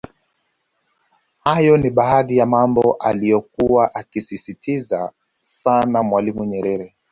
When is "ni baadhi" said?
1.77-2.37